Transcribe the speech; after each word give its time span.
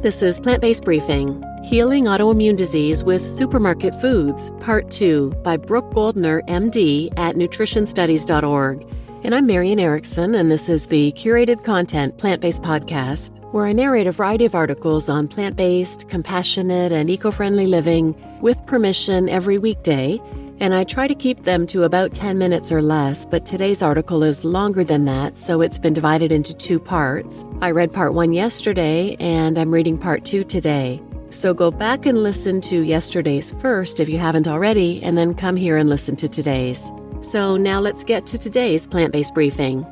This 0.00 0.22
is 0.22 0.38
Plant 0.38 0.60
Based 0.60 0.84
Briefing 0.84 1.42
Healing 1.64 2.04
Autoimmune 2.04 2.54
Disease 2.54 3.02
with 3.02 3.28
Supermarket 3.28 4.00
Foods, 4.00 4.52
Part 4.60 4.92
2 4.92 5.30
by 5.42 5.56
Brooke 5.56 5.92
Goldner, 5.92 6.42
MD, 6.42 7.12
at 7.18 7.34
nutritionstudies.org. 7.34 8.86
And 9.24 9.34
I'm 9.34 9.46
Marian 9.46 9.80
Erickson, 9.80 10.36
and 10.36 10.52
this 10.52 10.68
is 10.68 10.86
the 10.86 11.10
curated 11.16 11.64
content 11.64 12.16
plant 12.16 12.40
based 12.40 12.62
podcast 12.62 13.36
where 13.52 13.66
I 13.66 13.72
narrate 13.72 14.06
a 14.06 14.12
variety 14.12 14.44
of 14.44 14.54
articles 14.54 15.08
on 15.08 15.26
plant 15.26 15.56
based, 15.56 16.08
compassionate, 16.08 16.92
and 16.92 17.10
eco 17.10 17.32
friendly 17.32 17.66
living 17.66 18.14
with 18.40 18.64
permission 18.66 19.28
every 19.28 19.58
weekday 19.58 20.20
and 20.60 20.74
I 20.74 20.84
try 20.84 21.06
to 21.06 21.14
keep 21.14 21.44
them 21.44 21.66
to 21.68 21.84
about 21.84 22.12
10 22.12 22.38
minutes 22.38 22.72
or 22.72 22.82
less, 22.82 23.24
but 23.24 23.46
today's 23.46 23.82
article 23.82 24.22
is 24.22 24.44
longer 24.44 24.84
than 24.84 25.04
that, 25.04 25.36
so 25.36 25.60
it's 25.60 25.78
been 25.78 25.94
divided 25.94 26.32
into 26.32 26.54
two 26.54 26.80
parts. 26.80 27.44
I 27.60 27.70
read 27.70 27.92
part 27.92 28.14
one 28.14 28.32
yesterday, 28.32 29.16
and 29.20 29.58
I'm 29.58 29.72
reading 29.72 29.98
part 29.98 30.24
two 30.24 30.44
today. 30.44 31.02
So 31.30 31.52
go 31.54 31.70
back 31.70 32.06
and 32.06 32.22
listen 32.22 32.60
to 32.62 32.80
yesterday's 32.80 33.50
first 33.60 34.00
if 34.00 34.08
you 34.08 34.18
haven't 34.18 34.48
already, 34.48 35.02
and 35.02 35.16
then 35.16 35.34
come 35.34 35.56
here 35.56 35.76
and 35.76 35.88
listen 35.88 36.16
to 36.16 36.28
today's. 36.28 36.90
So 37.20 37.56
now 37.56 37.80
let's 37.80 38.04
get 38.04 38.26
to 38.28 38.38
today's 38.38 38.86
plant 38.86 39.12
based 39.12 39.34
briefing. 39.34 39.86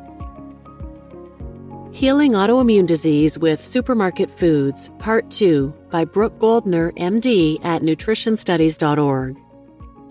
Healing 1.92 2.32
Autoimmune 2.32 2.86
Disease 2.86 3.38
with 3.38 3.64
Supermarket 3.64 4.30
Foods, 4.30 4.90
Part 4.98 5.30
2 5.30 5.72
by 5.90 6.04
Brooke 6.04 6.38
Goldner, 6.38 6.92
MD 6.92 7.64
at 7.64 7.80
nutritionstudies.org. 7.80 9.45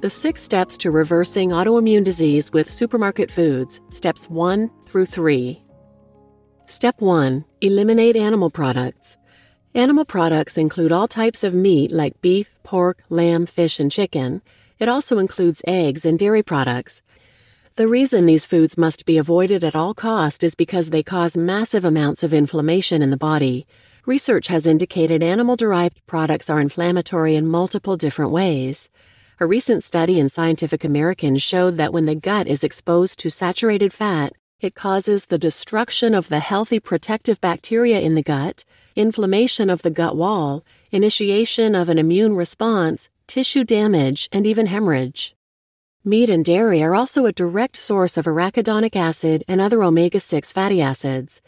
The 0.06 0.12
six 0.12 0.44
steps 0.44 0.78
to 0.78 0.92
reversing 0.92 1.50
autoimmune 1.50 2.04
disease 2.04 2.54
with 2.54 2.70
supermarket 2.70 3.32
foods, 3.32 3.82
steps 3.90 4.30
1 4.30 4.70
through 4.86 5.08
3. 5.08 5.64
Step 6.68 7.02
1 7.02 7.44
Eliminate 7.62 8.16
animal 8.16 8.52
products. 8.52 9.18
Animal 9.74 10.06
products 10.06 10.60
include 10.60 10.92
all 10.92 11.08
types 11.08 11.44
of 11.44 11.56
meat 11.56 11.92
like 11.92 12.22
beef, 12.22 12.54
pork, 12.62 13.02
lamb, 13.10 13.48
fish, 13.48 13.80
and 13.80 13.92
chicken. 13.92 14.44
It 14.78 14.88
also 14.88 15.18
includes 15.18 15.64
eggs 15.66 16.06
and 16.06 16.20
dairy 16.20 16.44
products. 16.44 17.02
The 17.76 17.88
reason 17.88 18.28
these 18.28 18.46
foods 18.46 18.78
must 18.78 19.08
be 19.08 19.18
avoided 19.18 19.64
at 19.64 19.76
all 19.76 19.96
cost 19.96 20.44
is 20.44 20.54
because 20.54 20.92
they 20.92 21.02
cause 21.02 21.36
massive 21.36 21.84
amounts 21.84 22.22
of 22.22 22.32
inflammation 22.32 23.02
in 23.02 23.10
the 23.10 23.18
body. 23.18 23.66
Research 24.06 24.50
has 24.50 24.68
indicated 24.68 25.24
animal 25.24 25.56
derived 25.56 26.06
products 26.06 26.48
are 26.48 26.62
inflammatory 26.62 27.36
in 27.36 27.48
multiple 27.48 27.98
different 27.98 28.30
ways. 28.30 28.88
A 29.38 29.46
recent 29.46 29.84
study 29.84 30.18
in 30.18 30.30
Scientific 30.30 30.86
American 30.86 31.38
showed 31.38 31.76
that 31.76 31.92
when 31.92 32.06
the 32.06 32.16
gut 32.16 32.48
is 32.48 32.64
exposed 32.64 33.20
to 33.20 33.30
saturated 33.30 33.92
fat, 33.92 34.32
it 34.62 34.76
causes 34.76 35.26
the 35.26 35.38
destruction 35.38 36.16
of 36.16 36.30
the 36.30 36.40
healthy 36.40 36.80
protective 36.80 37.42
bacteria 37.42 38.00
in 38.00 38.16
the 38.16 38.24
gut, 38.24 38.64
inflammation 38.96 39.70
of 39.70 39.82
the 39.82 39.90
gut 39.90 40.16
wall, 40.16 40.64
initiation 40.90 41.76
of 41.76 41.90
an 41.90 41.98
immune 41.98 42.38
response, 42.38 43.10
tissue 43.28 43.66
damage, 43.66 44.30
and 44.32 44.48
even 44.48 44.68
hemorrhage. 44.68 45.36
Meat 46.06 46.30
and 46.30 46.46
dairy 46.46 46.82
are 46.82 46.96
also 46.96 47.26
a 47.26 47.34
direct 47.34 47.76
source 47.76 48.16
of 48.16 48.24
arachidonic 48.24 48.96
acid 48.96 49.44
and 49.50 49.60
other 49.60 49.84
omega 49.84 50.22
6 50.22 50.54
fatty 50.54 50.82
acids. 50.82 51.42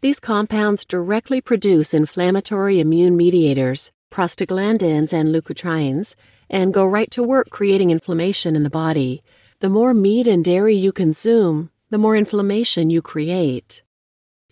These 0.00 0.20
compounds 0.20 0.84
directly 0.84 1.40
produce 1.40 1.92
inflammatory 1.92 2.78
immune 2.78 3.16
mediators, 3.16 3.90
prostaglandins 4.12 5.12
and 5.12 5.34
leukotrienes, 5.34 6.14
and 6.52 6.72
go 6.72 6.84
right 6.84 7.10
to 7.10 7.22
work 7.22 7.48
creating 7.50 7.90
inflammation 7.90 8.54
in 8.54 8.62
the 8.62 8.70
body. 8.70 9.24
The 9.60 9.70
more 9.70 9.94
meat 9.94 10.26
and 10.26 10.44
dairy 10.44 10.76
you 10.76 10.92
consume, 10.92 11.70
the 11.88 11.98
more 11.98 12.14
inflammation 12.14 12.90
you 12.90 13.00
create. 13.00 13.82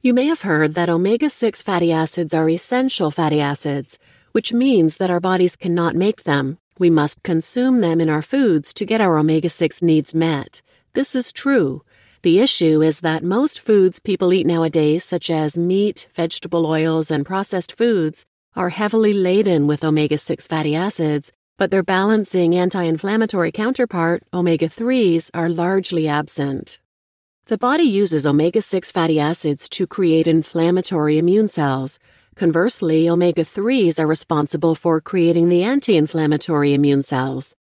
You 0.00 0.14
may 0.14 0.24
have 0.24 0.40
heard 0.40 0.74
that 0.74 0.88
omega 0.88 1.28
6 1.28 1.60
fatty 1.60 1.92
acids 1.92 2.32
are 2.32 2.48
essential 2.48 3.10
fatty 3.10 3.38
acids, 3.38 3.98
which 4.32 4.50
means 4.50 4.96
that 4.96 5.10
our 5.10 5.20
bodies 5.20 5.56
cannot 5.56 5.94
make 5.94 6.24
them. 6.24 6.56
We 6.78 6.88
must 6.88 7.22
consume 7.22 7.82
them 7.82 8.00
in 8.00 8.08
our 8.08 8.22
foods 8.22 8.72
to 8.74 8.86
get 8.86 9.02
our 9.02 9.18
omega 9.18 9.50
6 9.50 9.82
needs 9.82 10.14
met. 10.14 10.62
This 10.94 11.14
is 11.14 11.32
true. 11.32 11.82
The 12.22 12.40
issue 12.40 12.82
is 12.82 13.00
that 13.00 13.22
most 13.22 13.60
foods 13.60 13.98
people 13.98 14.32
eat 14.32 14.46
nowadays, 14.46 15.04
such 15.04 15.28
as 15.28 15.58
meat, 15.58 16.08
vegetable 16.14 16.64
oils, 16.64 17.10
and 17.10 17.26
processed 17.26 17.76
foods, 17.76 18.24
are 18.56 18.70
heavily 18.70 19.12
laden 19.12 19.66
with 19.66 19.84
omega 19.84 20.16
6 20.16 20.46
fatty 20.46 20.74
acids, 20.74 21.30
but 21.60 21.70
their 21.70 21.82
balancing 21.82 22.54
anti 22.54 22.82
inflammatory 22.84 23.52
counterpart, 23.52 24.22
omega 24.32 24.66
3s, 24.66 25.28
are 25.34 25.50
largely 25.50 26.08
absent. 26.08 26.78
The 27.48 27.58
body 27.58 27.82
uses 27.82 28.26
omega 28.26 28.62
6 28.62 28.90
fatty 28.90 29.20
acids 29.20 29.68
to 29.68 29.86
create 29.86 30.26
inflammatory 30.26 31.18
immune 31.18 31.48
cells. 31.48 31.98
Conversely, 32.34 33.10
omega 33.10 33.42
3s 33.44 33.98
are 33.98 34.06
responsible 34.06 34.74
for 34.74 35.02
creating 35.02 35.50
the 35.50 35.62
anti 35.62 35.98
inflammatory 35.98 36.72
immune 36.72 37.02
cells. 37.02 37.54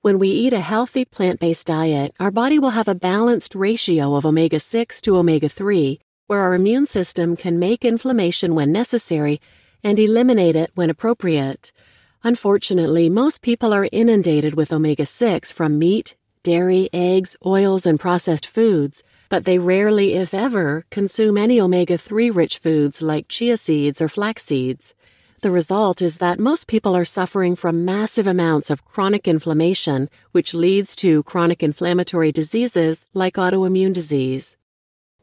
When 0.00 0.18
we 0.18 0.28
eat 0.28 0.54
a 0.54 0.60
healthy 0.60 1.04
plant 1.04 1.38
based 1.38 1.66
diet, 1.66 2.14
our 2.18 2.30
body 2.30 2.58
will 2.58 2.70
have 2.70 2.88
a 2.88 2.94
balanced 2.94 3.54
ratio 3.54 4.14
of 4.14 4.24
omega 4.24 4.60
6 4.60 5.02
to 5.02 5.18
omega 5.18 5.50
3, 5.50 6.00
where 6.26 6.40
our 6.40 6.54
immune 6.54 6.86
system 6.86 7.36
can 7.36 7.58
make 7.58 7.84
inflammation 7.84 8.54
when 8.54 8.72
necessary 8.72 9.42
and 9.84 10.00
eliminate 10.00 10.56
it 10.56 10.70
when 10.74 10.88
appropriate. 10.88 11.70
Unfortunately, 12.26 13.08
most 13.08 13.40
people 13.40 13.72
are 13.72 13.88
inundated 13.92 14.56
with 14.56 14.72
omega 14.72 15.06
6 15.06 15.52
from 15.52 15.78
meat, 15.78 16.16
dairy, 16.42 16.90
eggs, 16.92 17.36
oils, 17.46 17.86
and 17.86 18.00
processed 18.00 18.48
foods, 18.48 19.04
but 19.28 19.44
they 19.44 19.58
rarely, 19.58 20.14
if 20.14 20.34
ever, 20.34 20.84
consume 20.90 21.38
any 21.38 21.60
omega 21.60 21.96
3 21.96 22.30
rich 22.30 22.58
foods 22.58 23.00
like 23.00 23.28
chia 23.28 23.56
seeds 23.56 24.02
or 24.02 24.08
flax 24.08 24.42
seeds. 24.42 24.92
The 25.42 25.52
result 25.52 26.02
is 26.02 26.16
that 26.16 26.40
most 26.40 26.66
people 26.66 26.96
are 26.96 27.04
suffering 27.04 27.54
from 27.54 27.84
massive 27.84 28.26
amounts 28.26 28.70
of 28.70 28.84
chronic 28.84 29.28
inflammation, 29.28 30.10
which 30.32 30.52
leads 30.52 30.96
to 30.96 31.22
chronic 31.22 31.62
inflammatory 31.62 32.32
diseases 32.32 33.06
like 33.14 33.34
autoimmune 33.34 33.92
disease. 33.92 34.56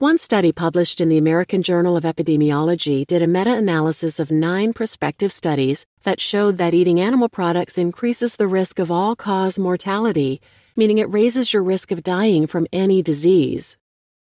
One 0.04 0.18
study 0.18 0.52
published 0.52 1.00
in 1.00 1.08
the 1.08 1.18
American 1.18 1.64
Journal 1.64 1.96
of 1.96 2.04
Epidemiology 2.04 3.08
did 3.08 3.22
a 3.22 3.26
meta 3.26 3.54
analysis 3.54 4.20
of 4.20 4.32
nine 4.32 4.74
prospective 4.74 5.32
studies 5.32 5.86
that 6.02 6.20
showed 6.20 6.58
that 6.58 6.74
eating 6.74 7.00
animal 7.00 7.30
products 7.30 7.78
increases 7.78 8.36
the 8.36 8.46
risk 8.46 8.80
of 8.80 8.92
all 8.92 9.16
cause 9.16 9.58
mortality, 9.58 10.42
meaning 10.76 10.98
it 10.98 11.10
raises 11.10 11.54
your 11.54 11.64
risk 11.64 11.90
of 11.90 12.04
dying 12.04 12.48
from 12.48 12.68
any 12.74 13.02
disease. 13.02 13.78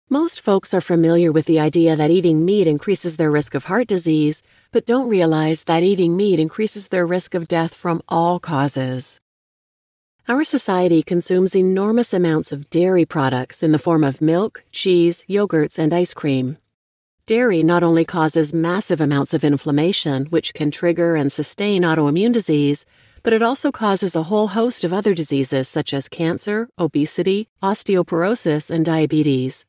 Most 0.09 0.41
folks 0.41 0.73
are 0.73 0.81
familiar 0.81 1.31
with 1.31 1.45
the 1.45 1.62
idea 1.62 1.96
that 1.96 2.11
eating 2.11 2.44
meat 2.44 2.67
increases 2.67 3.16
their 3.16 3.31
risk 3.31 3.56
of 3.56 3.63
heart 3.63 3.88
disease, 3.88 4.44
but 4.73 4.85
don't 4.85 5.07
realize 5.07 5.63
that 5.63 5.81
eating 5.81 6.17
meat 6.17 6.41
increases 6.41 6.90
their 6.90 7.07
risk 7.07 7.34
of 7.34 7.47
death 7.47 7.73
from 7.73 8.01
all 8.09 8.38
causes. 8.38 9.22
Our 10.29 10.44
society 10.44 11.01
consumes 11.01 11.56
enormous 11.56 12.13
amounts 12.13 12.51
of 12.51 12.69
dairy 12.69 13.03
products 13.03 13.63
in 13.63 13.72
the 13.72 13.79
form 13.79 14.03
of 14.03 14.22
milk, 14.22 14.63
cheese, 14.72 15.23
yogurts, 15.28 15.79
and 15.79 15.91
ice 15.91 16.13
cream. 16.13 16.59
Dairy 17.25 17.63
not 17.63 17.81
only 17.81 18.06
causes 18.06 18.53
massive 18.53 19.01
amounts 19.01 19.34
of 19.34 19.44
inflammation, 19.44 20.28
which 20.28 20.53
can 20.53 20.69
trigger 20.69 21.16
and 21.16 21.31
sustain 21.31 21.81
autoimmune 21.81 22.31
disease, 22.31 22.85
but 23.23 23.34
it 23.34 23.41
also 23.41 23.72
causes 23.72 24.16
a 24.16 24.29
whole 24.29 24.50
host 24.50 24.84
of 24.84 24.94
other 24.94 25.16
diseases 25.16 25.67
such 25.67 25.95
as 25.95 26.07
cancer, 26.07 26.69
obesity, 26.78 27.50
osteoporosis, 27.63 28.69
and 28.69 28.85
diabetes. 28.85 29.66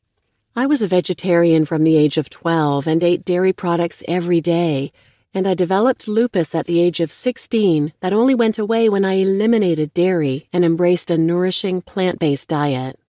I 0.55 0.67
was 0.67 0.83
a 0.83 0.87
vegetarian 0.87 1.65
from 1.65 1.83
the 1.83 1.97
age 1.97 2.19
of 2.19 2.29
12 2.29 2.85
and 2.85 3.03
ate 3.03 3.25
dairy 3.25 3.51
products 3.51 4.03
every 4.07 4.41
day, 4.41 4.91
and 5.33 5.47
I 5.47 5.53
developed 5.53 6.07
lupus 6.07 6.53
at 6.53 6.65
the 6.65 6.79
age 6.79 6.99
of 6.99 7.11
16 7.11 7.93
that 8.01 8.13
only 8.13 8.35
went 8.35 8.59
away 8.59 8.89
when 8.89 9.05
I 9.05 9.13
eliminated 9.13 9.93
dairy 9.93 10.47
and 10.51 10.65
embraced 10.65 11.11
a 11.11 11.17
nourishing 11.17 11.81
plant 11.81 12.19
based 12.19 12.49
diet. 12.49 12.99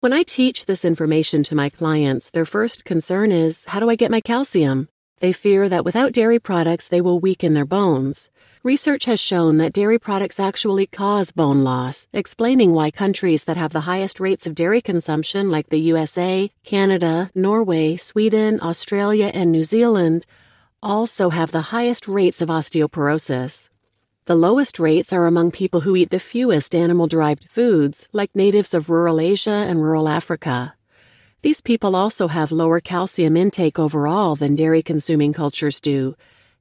When 0.00 0.12
I 0.12 0.22
teach 0.22 0.66
this 0.66 0.84
information 0.84 1.42
to 1.44 1.54
my 1.54 1.68
clients, 1.68 2.30
their 2.30 2.44
first 2.44 2.84
concern 2.84 3.32
is 3.32 3.64
how 3.66 3.80
do 3.80 3.90
I 3.90 3.96
get 3.96 4.10
my 4.10 4.20
calcium? 4.20 4.88
They 5.20 5.32
fear 5.32 5.68
that 5.68 5.84
without 5.84 6.12
dairy 6.12 6.38
products, 6.38 6.88
they 6.88 7.00
will 7.00 7.18
weaken 7.18 7.54
their 7.54 7.64
bones. 7.64 8.28
Research 8.62 9.06
has 9.06 9.18
shown 9.18 9.56
that 9.58 9.72
dairy 9.72 9.98
products 9.98 10.38
actually 10.38 10.86
cause 10.86 11.32
bone 11.32 11.64
loss, 11.64 12.06
explaining 12.12 12.74
why 12.74 12.90
countries 12.90 13.44
that 13.44 13.56
have 13.56 13.72
the 13.72 13.82
highest 13.82 14.20
rates 14.20 14.46
of 14.46 14.54
dairy 14.54 14.82
consumption, 14.82 15.50
like 15.50 15.70
the 15.70 15.80
USA, 15.80 16.50
Canada, 16.64 17.30
Norway, 17.34 17.96
Sweden, 17.96 18.60
Australia, 18.60 19.30
and 19.32 19.50
New 19.50 19.62
Zealand, 19.62 20.26
also 20.82 21.30
have 21.30 21.52
the 21.52 21.72
highest 21.72 22.06
rates 22.06 22.42
of 22.42 22.48
osteoporosis. 22.48 23.68
The 24.26 24.34
lowest 24.34 24.78
rates 24.78 25.12
are 25.12 25.26
among 25.26 25.52
people 25.52 25.82
who 25.82 25.96
eat 25.96 26.10
the 26.10 26.18
fewest 26.18 26.74
animal 26.74 27.06
derived 27.06 27.48
foods, 27.48 28.08
like 28.12 28.34
natives 28.34 28.74
of 28.74 28.90
rural 28.90 29.20
Asia 29.20 29.64
and 29.68 29.80
rural 29.80 30.08
Africa. 30.08 30.74
These 31.42 31.60
people 31.60 31.94
also 31.94 32.28
have 32.28 32.50
lower 32.50 32.80
calcium 32.80 33.36
intake 33.36 33.78
overall 33.78 34.34
than 34.34 34.56
dairy 34.56 34.82
consuming 34.82 35.32
cultures 35.32 35.80
do. 35.80 36.16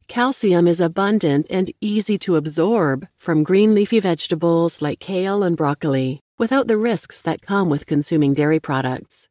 Calcium 0.08 0.68
is 0.68 0.80
abundant 0.80 1.48
and 1.50 1.72
easy 1.82 2.20
to 2.20 2.36
absorb 2.36 3.08
from 3.18 3.44
green 3.44 3.74
leafy 3.74 4.00
vegetables 4.00 4.82
like 4.82 5.00
kale 5.00 5.42
and 5.42 5.58
broccoli, 5.58 6.20
without 6.38 6.68
the 6.68 6.78
risks 6.78 7.20
that 7.22 7.42
come 7.42 7.70
with 7.70 7.88
consuming 7.88 8.36
dairy 8.36 8.60
products. 8.60 9.28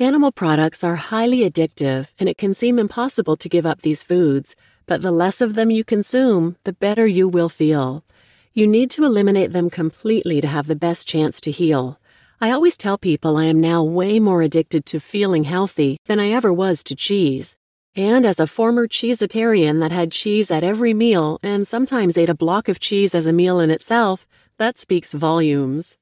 Animal 0.00 0.30
products 0.30 0.84
are 0.84 0.94
highly 0.94 1.40
addictive, 1.40 2.06
and 2.20 2.28
it 2.28 2.38
can 2.38 2.54
seem 2.54 2.78
impossible 2.78 3.36
to 3.36 3.48
give 3.48 3.66
up 3.66 3.80
these 3.80 4.00
foods, 4.00 4.54
but 4.86 5.02
the 5.02 5.10
less 5.10 5.40
of 5.40 5.56
them 5.56 5.72
you 5.72 5.82
consume, 5.82 6.54
the 6.62 6.72
better 6.72 7.04
you 7.04 7.28
will 7.28 7.48
feel. 7.48 8.04
You 8.52 8.68
need 8.68 8.92
to 8.92 9.04
eliminate 9.04 9.52
them 9.52 9.68
completely 9.68 10.40
to 10.40 10.46
have 10.46 10.68
the 10.68 10.76
best 10.76 11.08
chance 11.08 11.40
to 11.40 11.50
heal. 11.50 11.98
I 12.40 12.52
always 12.52 12.76
tell 12.76 12.96
people 12.96 13.36
I 13.36 13.46
am 13.46 13.60
now 13.60 13.82
way 13.82 14.20
more 14.20 14.40
addicted 14.40 14.86
to 14.86 15.00
feeling 15.00 15.42
healthy 15.42 15.98
than 16.06 16.20
I 16.20 16.30
ever 16.30 16.52
was 16.52 16.84
to 16.84 16.94
cheese. 16.94 17.56
And 17.96 18.24
as 18.24 18.38
a 18.38 18.46
former 18.46 18.86
cheesetarian 18.86 19.80
that 19.80 19.90
had 19.90 20.12
cheese 20.12 20.48
at 20.52 20.62
every 20.62 20.94
meal 20.94 21.40
and 21.42 21.66
sometimes 21.66 22.16
ate 22.16 22.28
a 22.28 22.34
block 22.34 22.68
of 22.68 22.78
cheese 22.78 23.16
as 23.16 23.26
a 23.26 23.32
meal 23.32 23.58
in 23.58 23.72
itself, 23.72 24.28
that 24.58 24.78
speaks 24.78 25.10
volumes. 25.10 25.96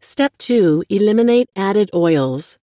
Step 0.00 0.38
2 0.38 0.84
Eliminate 0.88 1.50
added 1.56 1.90
oils. 1.92 2.59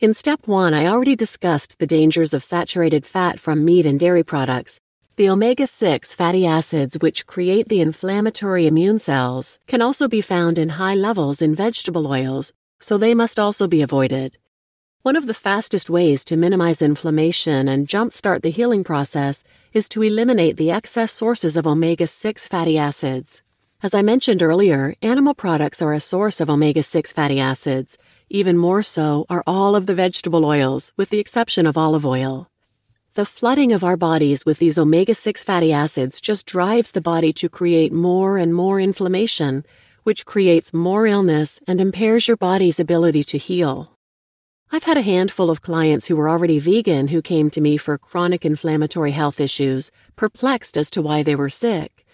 In 0.00 0.14
step 0.14 0.48
1, 0.48 0.72
I 0.72 0.86
already 0.86 1.14
discussed 1.14 1.78
the 1.78 1.86
dangers 1.86 2.32
of 2.32 2.42
saturated 2.42 3.04
fat 3.04 3.38
from 3.38 3.66
meat 3.66 3.84
and 3.84 4.00
dairy 4.00 4.22
products. 4.22 4.80
The 5.16 5.28
omega 5.28 5.66
6 5.66 6.14
fatty 6.14 6.46
acids, 6.46 6.96
which 7.00 7.26
create 7.26 7.68
the 7.68 7.82
inflammatory 7.82 8.66
immune 8.66 8.98
cells, 8.98 9.58
can 9.66 9.82
also 9.82 10.08
be 10.08 10.22
found 10.22 10.58
in 10.58 10.70
high 10.70 10.94
levels 10.94 11.42
in 11.42 11.54
vegetable 11.54 12.06
oils, 12.06 12.54
so 12.80 12.96
they 12.96 13.12
must 13.12 13.38
also 13.38 13.68
be 13.68 13.82
avoided. 13.82 14.38
One 15.02 15.16
of 15.16 15.26
the 15.26 15.34
fastest 15.34 15.90
ways 15.90 16.24
to 16.24 16.36
minimize 16.38 16.80
inflammation 16.80 17.68
and 17.68 17.86
jumpstart 17.86 18.40
the 18.40 18.48
healing 18.48 18.82
process 18.82 19.44
is 19.74 19.86
to 19.90 20.02
eliminate 20.02 20.56
the 20.56 20.70
excess 20.70 21.12
sources 21.12 21.58
of 21.58 21.66
omega 21.66 22.06
6 22.06 22.48
fatty 22.48 22.78
acids. 22.78 23.42
As 23.82 23.94
I 23.94 24.02
mentioned 24.02 24.42
earlier, 24.42 24.94
animal 25.00 25.32
products 25.32 25.80
are 25.80 25.94
a 25.94 26.00
source 26.00 26.38
of 26.38 26.50
omega 26.50 26.82
6 26.82 27.14
fatty 27.14 27.40
acids. 27.40 27.96
Even 28.28 28.58
more 28.58 28.82
so 28.82 29.24
are 29.30 29.42
all 29.46 29.74
of 29.74 29.86
the 29.86 29.94
vegetable 29.94 30.44
oils, 30.44 30.92
with 30.98 31.08
the 31.08 31.18
exception 31.18 31.64
of 31.64 31.78
olive 31.78 32.04
oil. 32.04 32.50
The 33.14 33.24
flooding 33.24 33.72
of 33.72 33.82
our 33.82 33.96
bodies 33.96 34.44
with 34.44 34.58
these 34.58 34.78
omega 34.78 35.14
6 35.14 35.42
fatty 35.42 35.72
acids 35.72 36.20
just 36.20 36.44
drives 36.44 36.90
the 36.90 37.00
body 37.00 37.32
to 37.32 37.48
create 37.48 37.90
more 37.90 38.36
and 38.36 38.54
more 38.54 38.78
inflammation, 38.78 39.64
which 40.02 40.26
creates 40.26 40.74
more 40.74 41.06
illness 41.06 41.58
and 41.66 41.80
impairs 41.80 42.28
your 42.28 42.36
body's 42.36 42.80
ability 42.80 43.24
to 43.24 43.38
heal. 43.38 43.96
I've 44.70 44.84
had 44.84 44.98
a 44.98 45.12
handful 45.16 45.48
of 45.48 45.62
clients 45.62 46.08
who 46.08 46.16
were 46.16 46.28
already 46.28 46.58
vegan 46.58 47.08
who 47.08 47.22
came 47.22 47.48
to 47.48 47.62
me 47.62 47.78
for 47.78 47.96
chronic 47.96 48.44
inflammatory 48.44 49.12
health 49.12 49.40
issues, 49.40 49.90
perplexed 50.16 50.76
as 50.76 50.90
to 50.90 51.00
why 51.00 51.22
they 51.22 51.34
were 51.34 51.48
sick. 51.48 52.04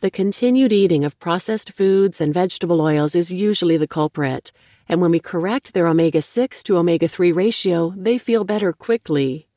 The 0.00 0.10
continued 0.10 0.74
eating 0.74 1.04
of 1.04 1.18
processed 1.18 1.72
foods 1.72 2.20
and 2.20 2.34
vegetable 2.34 2.82
oils 2.82 3.16
is 3.16 3.32
usually 3.32 3.78
the 3.78 3.88
culprit, 3.88 4.52
and 4.90 5.00
when 5.00 5.10
we 5.10 5.18
correct 5.18 5.72
their 5.72 5.86
omega 5.86 6.20
6 6.20 6.62
to 6.64 6.76
omega 6.76 7.08
3 7.08 7.32
ratio, 7.32 7.94
they 7.96 8.18
feel 8.18 8.44
better 8.44 8.74
quickly. 8.74 9.48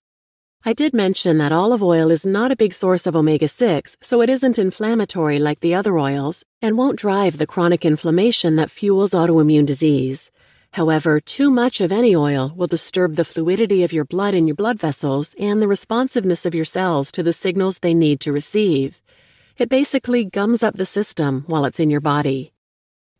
I 0.63 0.71
did 0.71 0.93
mention 0.93 1.39
that 1.39 1.51
olive 1.51 1.83
oil 1.83 2.09
is 2.09 2.25
not 2.25 2.53
a 2.53 2.55
big 2.55 2.73
source 2.73 3.05
of 3.05 3.17
omega 3.17 3.49
6, 3.49 3.97
so 3.99 4.21
it 4.21 4.29
isn't 4.29 4.57
inflammatory 4.57 5.39
like 5.39 5.59
the 5.59 5.75
other 5.75 5.99
oils 5.99 6.45
and 6.61 6.77
won't 6.77 6.99
drive 6.99 7.37
the 7.37 7.47
chronic 7.47 7.83
inflammation 7.83 8.55
that 8.55 8.71
fuels 8.71 9.11
autoimmune 9.11 9.65
disease. 9.65 10.31
However, 10.71 11.19
too 11.19 11.51
much 11.51 11.81
of 11.81 11.91
any 11.91 12.15
oil 12.15 12.53
will 12.55 12.67
disturb 12.67 13.17
the 13.17 13.25
fluidity 13.25 13.83
of 13.83 13.91
your 13.91 14.05
blood 14.05 14.33
in 14.33 14.47
your 14.47 14.55
blood 14.55 14.79
vessels 14.79 15.35
and 15.37 15.61
the 15.61 15.67
responsiveness 15.67 16.45
of 16.45 16.55
your 16.55 16.63
cells 16.63 17.11
to 17.11 17.23
the 17.23 17.33
signals 17.33 17.79
they 17.79 17.93
need 17.93 18.21
to 18.21 18.31
receive. 18.31 19.01
It 19.59 19.67
basically 19.67 20.23
gums 20.23 20.63
up 20.63 20.77
the 20.77 20.85
system 20.85 21.43
while 21.47 21.65
it's 21.65 21.81
in 21.81 21.89
your 21.89 21.99
body. 21.99 22.53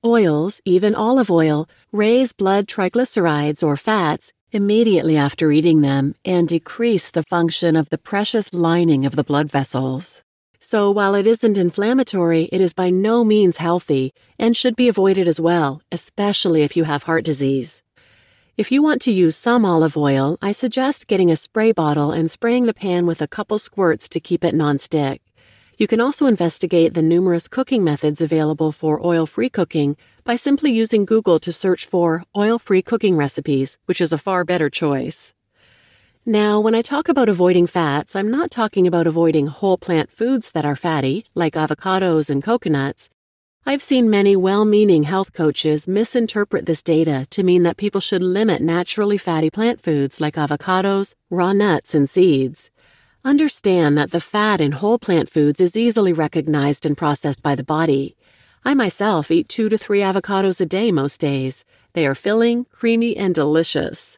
Oils, 0.05 0.61
even 0.63 0.95
olive 0.95 1.29
oil, 1.29 1.67
raise 1.91 2.31
blood 2.31 2.65
triglycerides 2.65 3.61
or 3.61 3.75
fats 3.75 4.31
immediately 4.53 5.17
after 5.17 5.51
eating 5.51 5.81
them 5.81 6.15
and 6.23 6.47
decrease 6.47 7.11
the 7.11 7.23
function 7.23 7.75
of 7.75 7.89
the 7.89 7.97
precious 7.97 8.53
lining 8.53 9.05
of 9.05 9.17
the 9.17 9.23
blood 9.25 9.51
vessels. 9.51 10.21
So 10.61 10.89
while 10.89 11.13
it 11.13 11.27
isn't 11.27 11.57
inflammatory, 11.57 12.47
it 12.53 12.61
is 12.61 12.73
by 12.73 12.89
no 12.89 13.25
means 13.25 13.57
healthy 13.57 14.13
and 14.39 14.55
should 14.55 14.77
be 14.77 14.87
avoided 14.87 15.27
as 15.27 15.41
well, 15.41 15.81
especially 15.91 16.61
if 16.61 16.77
you 16.77 16.85
have 16.85 17.03
heart 17.03 17.25
disease. 17.25 17.81
If 18.55 18.71
you 18.71 18.81
want 18.81 19.01
to 19.01 19.11
use 19.11 19.35
some 19.35 19.65
olive 19.65 19.97
oil, 19.97 20.37
I 20.41 20.53
suggest 20.53 21.07
getting 21.07 21.29
a 21.29 21.35
spray 21.35 21.73
bottle 21.73 22.11
and 22.13 22.31
spraying 22.31 22.65
the 22.65 22.73
pan 22.73 23.05
with 23.05 23.21
a 23.21 23.27
couple 23.27 23.59
squirts 23.59 24.07
to 24.07 24.21
keep 24.21 24.45
it 24.45 24.55
nonstick. 24.55 25.19
You 25.79 25.87
can 25.87 26.01
also 26.01 26.25
investigate 26.25 26.93
the 26.93 27.01
numerous 27.01 27.47
cooking 27.47 27.85
methods 27.85 28.21
available 28.21 28.73
for 28.73 28.99
oil 29.01 29.25
free 29.25 29.49
cooking 29.49 29.95
by 30.25 30.35
simply 30.35 30.71
using 30.71 31.05
Google 31.05 31.39
to 31.39 31.53
search 31.53 31.85
for 31.85 32.25
oil 32.35 32.59
free 32.59 32.81
cooking 32.81 33.15
recipes, 33.15 33.77
which 33.85 34.01
is 34.01 34.11
a 34.11 34.17
far 34.17 34.43
better 34.43 34.69
choice. 34.69 35.33
Now, 36.25 36.59
when 36.59 36.75
I 36.75 36.81
talk 36.81 37.07
about 37.07 37.29
avoiding 37.29 37.65
fats, 37.65 38.13
I'm 38.13 38.29
not 38.29 38.51
talking 38.51 38.87
about 38.87 39.07
avoiding 39.07 39.47
whole 39.47 39.77
plant 39.77 40.11
foods 40.11 40.51
that 40.51 40.65
are 40.65 40.75
fatty, 40.75 41.23
like 41.33 41.53
avocados 41.53 42.29
and 42.29 42.43
coconuts. 42.43 43.09
I've 43.65 43.81
seen 43.81 44.09
many 44.09 44.35
well 44.35 44.65
meaning 44.65 45.03
health 45.03 45.31
coaches 45.31 45.87
misinterpret 45.87 46.65
this 46.65 46.83
data 46.83 47.25
to 47.29 47.41
mean 47.41 47.63
that 47.63 47.77
people 47.77 48.01
should 48.01 48.21
limit 48.21 48.61
naturally 48.61 49.17
fatty 49.17 49.49
plant 49.49 49.79
foods 49.79 50.19
like 50.19 50.35
avocados, 50.35 51.15
raw 51.29 51.53
nuts, 51.53 51.95
and 51.95 52.09
seeds. 52.09 52.69
Understand 53.25 53.97
that 53.97 54.11
the 54.11 54.21
fat 54.21 54.61
in 54.61 54.71
whole 54.71 54.97
plant 54.97 55.29
foods 55.29 55.59
is 55.59 55.75
easily 55.75 56.13
recognized 56.13 56.85
and 56.85 56.97
processed 56.97 57.43
by 57.43 57.53
the 57.53 57.65
body. 57.65 58.15
I 58.63 58.73
myself 58.73 59.29
eat 59.29 59.49
two 59.49 59.67
to 59.67 59.77
three 59.77 59.99
avocados 59.99 60.61
a 60.61 60.65
day 60.65 60.89
most 60.89 61.19
days. 61.19 61.65
They 61.91 62.07
are 62.07 62.15
filling, 62.15 62.65
creamy, 62.71 63.17
and 63.17 63.35
delicious. 63.35 64.17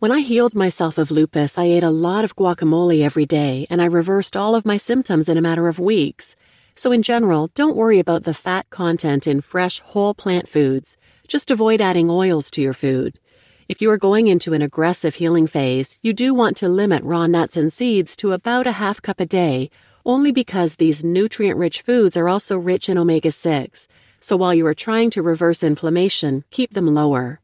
When 0.00 0.10
I 0.10 0.20
healed 0.20 0.56
myself 0.56 0.98
of 0.98 1.12
lupus, 1.12 1.56
I 1.56 1.66
ate 1.66 1.84
a 1.84 1.90
lot 1.90 2.24
of 2.24 2.34
guacamole 2.34 3.04
every 3.04 3.24
day 3.24 3.68
and 3.70 3.80
I 3.80 3.84
reversed 3.84 4.36
all 4.36 4.56
of 4.56 4.66
my 4.66 4.78
symptoms 4.78 5.28
in 5.28 5.36
a 5.36 5.42
matter 5.42 5.68
of 5.68 5.78
weeks. 5.78 6.34
So, 6.74 6.90
in 6.90 7.02
general, 7.02 7.50
don't 7.54 7.76
worry 7.76 8.00
about 8.00 8.24
the 8.24 8.34
fat 8.34 8.68
content 8.70 9.28
in 9.28 9.42
fresh, 9.42 9.78
whole 9.80 10.14
plant 10.14 10.48
foods. 10.48 10.96
Just 11.28 11.52
avoid 11.52 11.80
adding 11.80 12.10
oils 12.10 12.50
to 12.52 12.62
your 12.62 12.72
food. 12.72 13.20
If 13.68 13.82
you 13.82 13.90
are 13.90 13.98
going 13.98 14.28
into 14.28 14.54
an 14.54 14.62
aggressive 14.62 15.16
healing 15.16 15.46
phase, 15.46 15.98
you 16.00 16.14
do 16.14 16.32
want 16.32 16.56
to 16.56 16.70
limit 16.70 17.04
raw 17.04 17.26
nuts 17.26 17.54
and 17.54 17.70
seeds 17.70 18.16
to 18.16 18.32
about 18.32 18.66
a 18.66 18.72
half 18.72 19.02
cup 19.02 19.20
a 19.20 19.26
day, 19.26 19.68
only 20.06 20.32
because 20.32 20.76
these 20.76 21.04
nutrient 21.04 21.58
rich 21.58 21.82
foods 21.82 22.16
are 22.16 22.30
also 22.30 22.56
rich 22.56 22.88
in 22.88 22.96
omega 22.96 23.30
6. 23.30 23.86
So, 24.20 24.38
while 24.38 24.54
you 24.54 24.66
are 24.66 24.72
trying 24.72 25.10
to 25.10 25.22
reverse 25.22 25.62
inflammation, 25.62 26.44
keep 26.50 26.72
them 26.72 26.86
lower. 26.94 27.42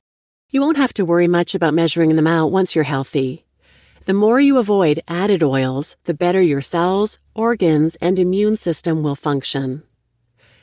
You 0.48 0.62
won't 0.62 0.78
have 0.78 0.94
to 0.94 1.04
worry 1.04 1.28
much 1.28 1.54
about 1.54 1.74
measuring 1.74 2.16
them 2.16 2.26
out 2.26 2.50
once 2.50 2.74
you're 2.74 2.84
healthy. 2.84 3.44
The 4.06 4.14
more 4.14 4.40
you 4.40 4.56
avoid 4.56 5.02
added 5.06 5.42
oils, 5.42 5.94
the 6.04 6.14
better 6.14 6.40
your 6.40 6.62
cells, 6.62 7.18
organs, 7.34 7.96
and 8.00 8.18
immune 8.18 8.56
system 8.56 9.02
will 9.02 9.14
function. 9.14 9.82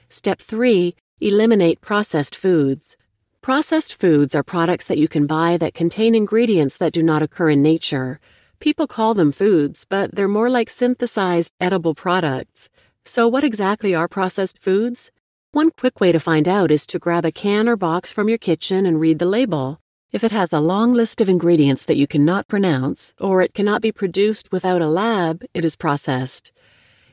Step 0.09 0.41
3 0.41 0.95
Eliminate 1.19 1.81
processed 1.81 2.35
foods. 2.35 2.97
Processed 3.41 3.99
foods 3.99 4.35
are 4.35 4.43
products 4.43 4.85
that 4.85 4.99
you 4.99 5.07
can 5.07 5.25
buy 5.25 5.57
that 5.57 5.73
contain 5.73 6.13
ingredients 6.13 6.77
that 6.77 6.93
do 6.93 7.01
not 7.01 7.23
occur 7.23 7.49
in 7.49 7.63
nature. 7.63 8.19
People 8.59 8.85
call 8.85 9.15
them 9.15 9.31
foods, 9.31 9.83
but 9.83 10.13
they're 10.13 10.27
more 10.27 10.47
like 10.47 10.69
synthesized 10.69 11.51
edible 11.59 11.95
products. 11.95 12.69
So, 13.03 13.27
what 13.27 13.43
exactly 13.43 13.95
are 13.95 14.07
processed 14.07 14.59
foods? 14.59 15.09
One 15.53 15.71
quick 15.71 15.99
way 15.99 16.11
to 16.11 16.19
find 16.19 16.47
out 16.47 16.69
is 16.69 16.85
to 16.85 16.99
grab 16.99 17.25
a 17.25 17.31
can 17.31 17.67
or 17.67 17.75
box 17.75 18.11
from 18.11 18.29
your 18.29 18.37
kitchen 18.37 18.85
and 18.85 18.99
read 18.99 19.17
the 19.17 19.25
label. 19.25 19.79
If 20.11 20.23
it 20.23 20.31
has 20.31 20.53
a 20.53 20.59
long 20.59 20.93
list 20.93 21.19
of 21.19 21.27
ingredients 21.27 21.83
that 21.85 21.97
you 21.97 22.05
cannot 22.05 22.47
pronounce, 22.47 23.11
or 23.19 23.41
it 23.41 23.55
cannot 23.55 23.81
be 23.81 23.91
produced 23.91 24.51
without 24.51 24.83
a 24.83 24.87
lab, 24.87 25.43
it 25.55 25.65
is 25.65 25.75
processed. 25.75 26.51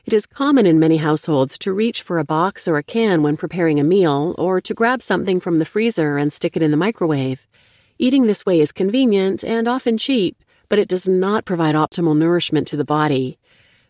It 0.09 0.13
is 0.13 0.25
common 0.25 0.65
in 0.65 0.79
many 0.79 0.97
households 0.97 1.55
to 1.59 1.71
reach 1.71 2.01
for 2.01 2.17
a 2.17 2.23
box 2.23 2.67
or 2.67 2.77
a 2.79 2.83
can 2.83 3.21
when 3.21 3.37
preparing 3.37 3.79
a 3.79 3.83
meal, 3.83 4.33
or 4.39 4.59
to 4.59 4.73
grab 4.73 5.03
something 5.03 5.39
from 5.39 5.59
the 5.59 5.65
freezer 5.65 6.17
and 6.17 6.33
stick 6.33 6.57
it 6.57 6.63
in 6.63 6.71
the 6.71 6.77
microwave. 6.77 7.47
Eating 7.99 8.25
this 8.25 8.43
way 8.43 8.59
is 8.59 8.71
convenient 8.71 9.43
and 9.43 9.67
often 9.67 9.99
cheap, 9.99 10.43
but 10.67 10.79
it 10.79 10.87
does 10.87 11.07
not 11.07 11.45
provide 11.45 11.75
optimal 11.75 12.17
nourishment 12.17 12.65
to 12.69 12.75
the 12.75 12.83
body. 12.83 13.37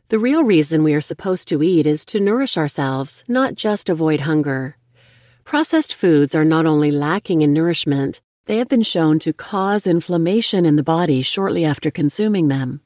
The 0.10 0.20
real 0.20 0.44
reason 0.44 0.84
we 0.84 0.94
are 0.94 1.00
supposed 1.00 1.48
to 1.48 1.64
eat 1.64 1.88
is 1.88 2.04
to 2.08 2.20
nourish 2.20 2.58
ourselves, 2.58 3.24
not 3.30 3.56
just 3.56 3.90
avoid 3.90 4.20
hunger. 4.20 4.76
Processed 5.46 5.94
foods 5.94 6.36
are 6.36 6.44
not 6.44 6.66
only 6.66 6.92
lacking 6.92 7.44
in 7.44 7.54
nourishment, 7.54 8.20
they 8.46 8.58
have 8.58 8.68
been 8.68 8.84
shown 8.84 9.20
to 9.20 9.32
cause 9.32 9.88
inflammation 9.88 10.66
in 10.66 10.76
the 10.76 10.84
body 10.84 11.22
shortly 11.22 11.64
after 11.64 11.90
consuming 11.90 12.50
them. 12.50 12.82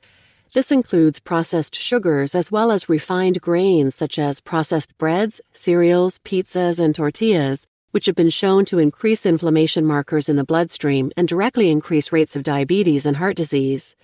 This 0.54 0.72
includes 0.72 1.20
processed 1.20 1.74
sugars 1.74 2.36
as 2.36 2.52
well 2.52 2.72
as 2.72 2.88
refined 2.88 3.42
grains 3.42 3.96
such 3.96 4.20
as 4.20 4.40
processed 4.40 4.96
breads, 5.00 5.42
cereals, 5.52 6.20
pizzas, 6.20 6.80
and 6.80 6.96
tortillas, 6.96 7.66
which 7.90 8.06
have 8.06 8.16
been 8.16 8.30
shown 8.30 8.64
to 8.66 8.78
increase 8.78 9.26
inflammation 9.26 9.84
markers 9.84 10.30
in 10.30 10.36
the 10.36 10.44
bloodstream 10.44 11.12
and 11.18 11.28
directly 11.28 11.72
increase 11.72 12.12
rates 12.12 12.36
of 12.36 12.44
diabetes 12.44 13.08
and 13.08 13.18
heart 13.18 13.36
disease. 13.36 13.96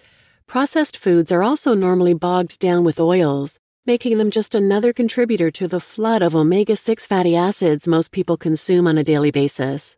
Processed 0.48 0.98
foods 0.98 1.32
are 1.32 1.44
also 1.44 1.75
normally 1.75 2.15
bogged 2.15 2.58
down 2.58 2.84
with 2.84 3.00
oils, 3.00 3.60
making 3.86 4.18
them 4.18 4.32
just 4.32 4.56
another 4.56 4.91
contributor 4.91 5.51
to 5.51 5.68
the 5.68 5.79
flood 5.79 6.24
of 6.24 6.36
omega 6.36 6.75
6 6.75 7.06
fatty 7.06 7.36
acids 7.36 7.88
most 7.88 8.12
people 8.12 8.38
consume 8.38 8.88
on 8.88 8.98
a 8.98 9.03
daily 9.03 9.29
basis. 9.29 9.98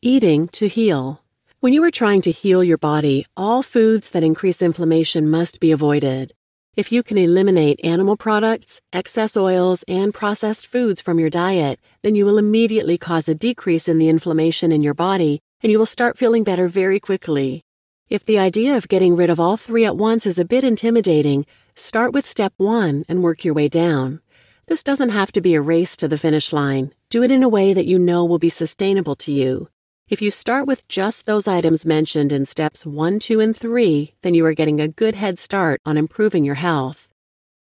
Eating 0.00 0.46
to 0.48 0.68
heal. 0.68 1.23
When 1.64 1.72
you 1.72 1.82
are 1.84 1.90
trying 1.90 2.20
to 2.20 2.30
heal 2.30 2.62
your 2.62 2.76
body, 2.76 3.24
all 3.38 3.62
foods 3.62 4.10
that 4.10 4.22
increase 4.22 4.60
inflammation 4.60 5.30
must 5.30 5.60
be 5.60 5.72
avoided. 5.72 6.34
If 6.76 6.92
you 6.92 7.02
can 7.02 7.16
eliminate 7.16 7.80
animal 7.82 8.18
products, 8.18 8.82
excess 8.92 9.34
oils, 9.34 9.82
and 9.88 10.12
processed 10.12 10.66
foods 10.66 11.00
from 11.00 11.18
your 11.18 11.30
diet, 11.30 11.80
then 12.02 12.14
you 12.14 12.26
will 12.26 12.36
immediately 12.36 12.98
cause 12.98 13.30
a 13.30 13.34
decrease 13.34 13.88
in 13.88 13.96
the 13.96 14.10
inflammation 14.10 14.72
in 14.72 14.82
your 14.82 14.92
body 14.92 15.40
and 15.62 15.72
you 15.72 15.78
will 15.78 15.86
start 15.86 16.18
feeling 16.18 16.44
better 16.44 16.68
very 16.68 17.00
quickly. 17.00 17.62
If 18.10 18.26
the 18.26 18.38
idea 18.38 18.76
of 18.76 18.86
getting 18.86 19.16
rid 19.16 19.30
of 19.30 19.40
all 19.40 19.56
three 19.56 19.86
at 19.86 19.96
once 19.96 20.26
is 20.26 20.38
a 20.38 20.44
bit 20.44 20.64
intimidating, 20.64 21.46
start 21.74 22.12
with 22.12 22.28
step 22.28 22.52
one 22.58 23.06
and 23.08 23.22
work 23.22 23.42
your 23.42 23.54
way 23.54 23.68
down. 23.68 24.20
This 24.66 24.82
doesn't 24.82 25.16
have 25.16 25.32
to 25.32 25.40
be 25.40 25.54
a 25.54 25.62
race 25.62 25.96
to 25.96 26.08
the 26.08 26.18
finish 26.18 26.52
line. 26.52 26.92
Do 27.08 27.22
it 27.22 27.30
in 27.30 27.42
a 27.42 27.48
way 27.48 27.72
that 27.72 27.86
you 27.86 27.98
know 27.98 28.22
will 28.22 28.38
be 28.38 28.50
sustainable 28.50 29.16
to 29.16 29.32
you. 29.32 29.68
If 30.06 30.20
you 30.20 30.30
start 30.30 30.66
with 30.66 30.86
just 30.86 31.24
those 31.24 31.48
items 31.48 31.86
mentioned 31.86 32.30
in 32.30 32.44
steps 32.44 32.84
1, 32.84 33.20
2, 33.20 33.40
and 33.40 33.56
3, 33.56 34.12
then 34.20 34.34
you 34.34 34.44
are 34.44 34.52
getting 34.52 34.78
a 34.78 34.86
good 34.86 35.14
head 35.14 35.38
start 35.38 35.80
on 35.86 35.96
improving 35.96 36.44
your 36.44 36.56
health. 36.56 37.10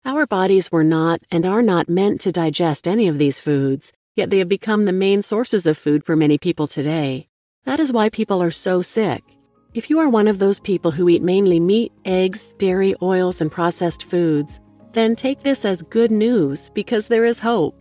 Our 0.05 0.27
bodies 0.27 0.71
were 0.71 0.85
not 0.85 1.23
and 1.31 1.47
are 1.47 1.63
not 1.63 1.89
meant 1.89 2.21
to 2.21 2.31
digest 2.31 2.87
any 2.87 3.09
of 3.09 3.17
these 3.17 3.41
foods, 3.41 3.95
yet 4.15 4.29
they 4.29 4.41
have 4.41 4.49
become 4.49 4.85
the 4.85 4.93
main 4.93 5.23
sources 5.23 5.67
of 5.67 5.79
food 5.79 6.05
for 6.05 6.17
many 6.17 6.37
people 6.37 6.67
today. 6.67 7.29
That 7.65 7.81
is 7.81 7.95
why 7.95 8.11
people 8.11 8.43
are 8.43 8.51
so 8.51 8.83
sick. 8.83 9.25
If 9.73 9.89
you 9.89 9.99
are 9.99 10.11
one 10.11 10.29
of 10.29 10.39
those 10.39 10.61
people 10.61 10.91
who 10.91 11.09
eat 11.09 11.23
mainly 11.23 11.59
meat, 11.59 11.93
eggs, 12.05 12.53
dairy, 12.59 12.95
oils, 13.01 13.41
and 13.41 13.51
processed 13.51 14.03
foods, 14.03 14.61
then 14.93 15.17
take 15.17 15.43
this 15.43 15.65
as 15.65 15.81
good 15.81 16.11
news 16.11 16.69
because 16.75 17.09
there 17.09 17.25
is 17.25 17.39
hope. 17.39 17.81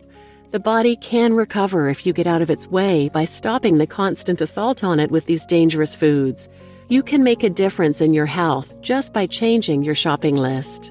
The 0.50 0.58
body 0.58 0.96
can 0.96 1.34
recover 1.34 1.90
if 1.90 2.06
you 2.06 2.14
get 2.14 2.26
out 2.26 2.40
of 2.40 2.48
its 2.48 2.66
way 2.66 3.10
by 3.10 3.26
stopping 3.26 3.76
the 3.76 3.86
constant 3.86 4.40
assault 4.40 4.82
on 4.82 4.98
it 4.98 5.10
with 5.10 5.26
these 5.26 5.44
dangerous 5.44 5.94
foods. 5.94 6.48
You 6.88 7.02
can 7.02 7.22
make 7.22 7.42
a 7.42 7.50
difference 7.50 8.00
in 8.00 8.14
your 8.14 8.24
health 8.24 8.74
just 8.80 9.12
by 9.12 9.26
changing 9.26 9.82
your 9.82 9.94
shopping 9.94 10.36
list. 10.36 10.90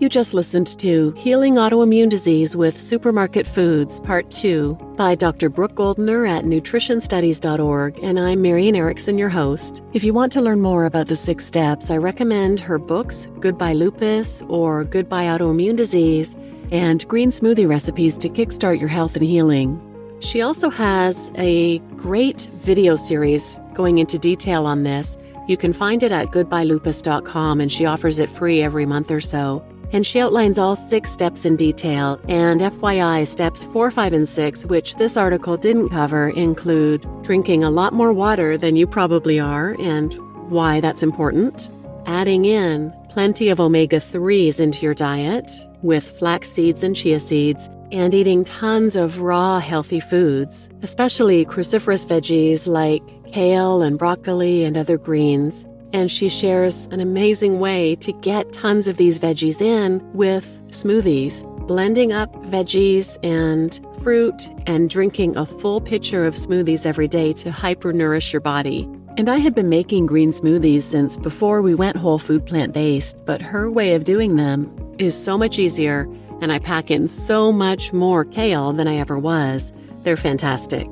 You 0.00 0.08
just 0.08 0.34
listened 0.34 0.76
to 0.80 1.12
Healing 1.12 1.54
Autoimmune 1.54 2.10
Disease 2.10 2.56
with 2.56 2.76
Supermarket 2.76 3.46
Foods, 3.46 4.00
Part 4.00 4.28
2, 4.32 4.74
by 4.96 5.14
Dr. 5.14 5.48
Brooke 5.48 5.76
Goldner 5.76 6.26
at 6.26 6.44
nutritionstudies.org, 6.44 8.00
and 8.02 8.18
I'm 8.18 8.42
Marian 8.42 8.74
Erickson, 8.74 9.16
your 9.16 9.28
host. 9.28 9.80
If 9.92 10.02
you 10.02 10.12
want 10.12 10.32
to 10.32 10.40
learn 10.40 10.60
more 10.60 10.86
about 10.86 11.06
the 11.06 11.14
six 11.14 11.46
steps, 11.46 11.88
I 11.88 11.98
recommend 11.98 12.58
her 12.58 12.80
books, 12.80 13.28
Goodbye 13.38 13.74
Lupus 13.74 14.42
or 14.48 14.82
Goodbye 14.82 15.26
Autoimmune 15.26 15.76
Disease 15.76 16.34
and 16.74 17.06
green 17.06 17.30
smoothie 17.30 17.68
recipes 17.68 18.18
to 18.18 18.28
kickstart 18.28 18.80
your 18.80 18.88
health 18.88 19.14
and 19.14 19.24
healing. 19.24 19.80
She 20.18 20.42
also 20.42 20.70
has 20.70 21.30
a 21.36 21.78
great 21.96 22.48
video 22.64 22.96
series 22.96 23.60
going 23.74 23.98
into 23.98 24.18
detail 24.18 24.66
on 24.66 24.82
this. 24.82 25.16
You 25.46 25.56
can 25.56 25.72
find 25.72 26.02
it 26.02 26.10
at 26.10 26.32
goodbyelupus.com 26.32 27.60
and 27.60 27.70
she 27.70 27.84
offers 27.84 28.18
it 28.18 28.28
free 28.28 28.60
every 28.60 28.86
month 28.86 29.12
or 29.12 29.20
so. 29.20 29.64
And 29.92 30.04
she 30.04 30.18
outlines 30.18 30.58
all 30.58 30.74
six 30.74 31.12
steps 31.12 31.44
in 31.44 31.54
detail. 31.54 32.20
And 32.28 32.60
FYI, 32.60 33.24
steps 33.24 33.64
four, 33.66 33.92
five, 33.92 34.12
and 34.12 34.28
six, 34.28 34.66
which 34.66 34.96
this 34.96 35.16
article 35.16 35.56
didn't 35.56 35.90
cover, 35.90 36.30
include 36.30 37.06
drinking 37.22 37.62
a 37.62 37.70
lot 37.70 37.92
more 37.92 38.12
water 38.12 38.58
than 38.58 38.74
you 38.74 38.88
probably 38.88 39.38
are 39.38 39.76
and 39.78 40.12
why 40.50 40.80
that's 40.80 41.04
important, 41.04 41.70
adding 42.06 42.46
in 42.46 42.92
plenty 43.10 43.48
of 43.48 43.60
omega 43.60 44.00
3s 44.00 44.58
into 44.58 44.80
your 44.80 44.94
diet, 44.94 45.48
with 45.84 46.18
flax 46.18 46.50
seeds 46.50 46.82
and 46.82 46.96
chia 46.96 47.20
seeds, 47.20 47.68
and 47.92 48.12
eating 48.14 48.42
tons 48.42 48.96
of 48.96 49.20
raw, 49.20 49.60
healthy 49.60 50.00
foods, 50.00 50.68
especially 50.82 51.44
cruciferous 51.44 52.04
veggies 52.04 52.66
like 52.66 53.02
kale 53.32 53.82
and 53.82 53.98
broccoli 53.98 54.64
and 54.64 54.76
other 54.76 54.98
greens. 54.98 55.64
And 55.92 56.10
she 56.10 56.28
shares 56.28 56.86
an 56.90 56.98
amazing 56.98 57.60
way 57.60 57.94
to 57.96 58.12
get 58.14 58.52
tons 58.52 58.88
of 58.88 58.96
these 58.96 59.20
veggies 59.20 59.60
in 59.60 60.00
with 60.12 60.58
smoothies, 60.70 61.44
blending 61.68 62.12
up 62.12 62.34
veggies 62.46 63.16
and 63.22 63.80
fruit 64.02 64.50
and 64.66 64.90
drinking 64.90 65.36
a 65.36 65.46
full 65.46 65.80
pitcher 65.80 66.26
of 66.26 66.34
smoothies 66.34 66.84
every 66.84 67.06
day 67.06 67.32
to 67.34 67.50
hypernourish 67.50 68.32
your 68.32 68.40
body. 68.40 68.88
And 69.16 69.28
I 69.28 69.36
had 69.36 69.54
been 69.54 69.68
making 69.68 70.06
green 70.06 70.32
smoothies 70.32 70.82
since 70.82 71.16
before 71.16 71.62
we 71.62 71.72
went 71.72 71.96
whole 71.96 72.18
food 72.18 72.44
plant 72.44 72.72
based, 72.72 73.24
but 73.24 73.40
her 73.40 73.70
way 73.70 73.94
of 73.94 74.02
doing 74.02 74.34
them 74.34 74.68
is 74.98 75.16
so 75.16 75.38
much 75.38 75.56
easier, 75.56 76.08
and 76.40 76.50
I 76.52 76.58
pack 76.58 76.90
in 76.90 77.06
so 77.06 77.52
much 77.52 77.92
more 77.92 78.24
kale 78.24 78.72
than 78.72 78.88
I 78.88 78.96
ever 78.96 79.16
was. 79.16 79.72
They're 80.02 80.16
fantastic. 80.16 80.88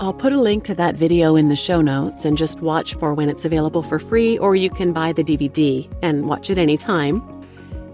I'll 0.00 0.14
put 0.14 0.32
a 0.32 0.40
link 0.40 0.64
to 0.64 0.74
that 0.76 0.94
video 0.94 1.36
in 1.36 1.50
the 1.50 1.56
show 1.56 1.82
notes 1.82 2.24
and 2.24 2.38
just 2.38 2.62
watch 2.62 2.94
for 2.94 3.12
when 3.12 3.28
it's 3.28 3.44
available 3.44 3.82
for 3.82 3.98
free, 3.98 4.38
or 4.38 4.56
you 4.56 4.70
can 4.70 4.94
buy 4.94 5.12
the 5.12 5.24
DVD 5.24 5.92
and 6.02 6.26
watch 6.26 6.48
it 6.48 6.56
anytime. 6.56 7.22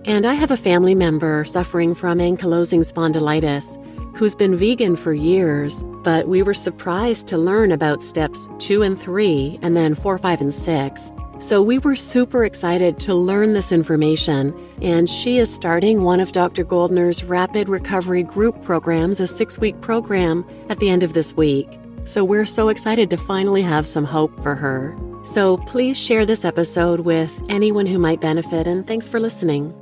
And 0.05 0.25
I 0.25 0.35
have 0.35 0.53
a 0.53 0.57
family 0.57 0.95
member 0.95 1.45
suffering 1.45 1.97
from 1.97 2.19
ankylosing 2.19 2.85
spondylitis 2.85 3.81
who's 4.17 4.37
been 4.37 4.55
vegan 4.55 4.95
for 4.95 5.13
years, 5.13 5.83
but 6.05 6.29
we 6.29 6.43
were 6.43 6.55
surprised 6.55 7.27
to 7.29 7.39
learn 7.39 7.73
about 7.73 8.03
steps 8.03 8.49
two 8.59 8.83
and 8.83 9.01
three, 9.01 9.59
and 9.63 9.77
then 9.77 9.95
four, 9.95 10.19
five, 10.19 10.41
and 10.41 10.55
six. 10.55 11.11
So 11.39 11.61
we 11.61 11.79
were 11.79 11.97
super 11.97 12.45
excited 12.45 12.99
to 13.01 13.15
learn 13.15 13.55
this 13.55 13.73
information, 13.73 14.55
and 14.81 15.11
she 15.11 15.39
is 15.39 15.53
starting 15.53 16.05
one 16.05 16.21
of 16.21 16.33
Dr. 16.33 16.63
Goldner's 16.65 17.25
rapid 17.25 17.69
recovery 17.69 18.23
group 18.23 18.63
programs, 18.63 19.19
a 19.19 19.27
six 19.27 19.59
week 19.59 19.81
program, 19.81 20.47
at 20.69 20.79
the 20.79 20.89
end 20.89 21.03
of 21.03 21.13
this 21.13 21.35
week. 21.35 21.69
So 22.05 22.25
we're 22.25 22.47
so 22.47 22.69
excited 22.69 23.11
to 23.11 23.17
finally 23.17 23.63
have 23.63 23.87
some 23.87 24.05
hope 24.05 24.41
for 24.43 24.55
her. 24.55 24.97
So 25.25 25.57
please 25.57 25.99
share 25.99 26.27
this 26.27 26.45
episode 26.45 27.01
with 27.01 27.33
anyone 27.49 27.87
who 27.87 27.99
might 27.99 28.21
benefit, 28.21 28.67
and 28.67 28.87
thanks 28.87 29.09
for 29.09 29.19
listening. 29.19 29.75